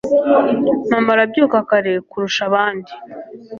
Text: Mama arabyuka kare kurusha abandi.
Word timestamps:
Mama 0.91 1.09
arabyuka 1.15 1.57
kare 1.69 1.93
kurusha 2.09 2.41
abandi. 2.49 2.91